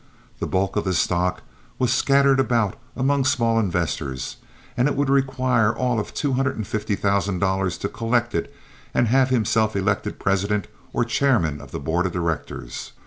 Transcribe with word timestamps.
The 0.39 0.47
bulk 0.47 0.77
of 0.77 0.83
the 0.83 0.95
stock 0.95 1.43
was 1.77 1.93
scattered 1.93 2.39
about 2.39 2.75
among 2.95 3.23
small 3.23 3.59
investors, 3.59 4.37
and 4.75 4.87
it 4.87 4.95
would 4.95 5.11
require 5.11 5.75
all 5.75 5.99
of 5.99 6.15
two 6.15 6.33
hundred 6.33 6.55
and 6.57 6.65
fifty 6.65 6.95
thousand 6.95 7.37
dollars 7.37 7.77
to 7.77 7.87
collect 7.87 8.33
it 8.33 8.51
and 8.95 9.09
have 9.09 9.29
himself 9.29 9.75
elected 9.75 10.17
president 10.17 10.65
or 10.91 11.05
chairman 11.05 11.61
of 11.61 11.69
the 11.69 11.79
board 11.79 12.07
of 12.07 12.13
directors. 12.13 12.93